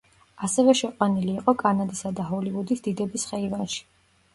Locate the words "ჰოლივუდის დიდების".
2.33-3.33